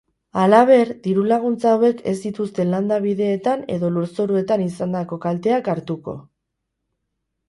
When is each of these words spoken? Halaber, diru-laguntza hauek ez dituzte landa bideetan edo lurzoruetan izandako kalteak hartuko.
Halaber, 0.43 0.91
diru-laguntza 1.07 1.73
hauek 1.73 1.99
ez 2.11 2.13
dituzte 2.23 2.65
landa 2.69 2.97
bideetan 3.03 3.61
edo 3.75 3.91
lurzoruetan 3.99 4.63
izandako 4.69 5.21
kalteak 5.27 5.71
hartuko. 5.75 6.15